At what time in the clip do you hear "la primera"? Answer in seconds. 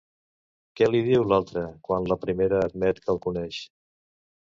2.13-2.61